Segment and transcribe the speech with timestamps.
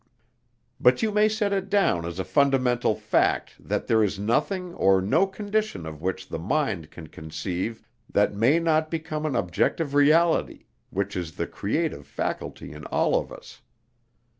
[0.79, 4.99] But you may set it down as a fundamental fact that there is nothing or
[4.99, 10.65] no condition of which the mind can conceive that may not become an objective reality,
[10.89, 13.61] which is the creative faculty in all of us.